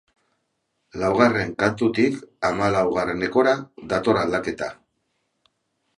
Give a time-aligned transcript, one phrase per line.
[1.01, 2.17] Laugarren kantutik
[2.49, 3.53] hamalaugarrenekora
[3.95, 4.75] dator aldaketa.